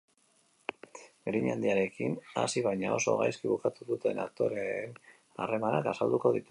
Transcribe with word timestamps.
Grina 1.29 1.51
handiarekin 1.55 2.17
hasi 2.45 2.65
baina 2.69 2.95
oso 2.97 3.15
gaizki 3.23 3.53
bukatu 3.53 3.89
duten 3.93 4.25
aktoreen 4.27 4.99
harremanak 5.45 5.95
azalduko 5.95 6.27
dituzte. 6.29 6.39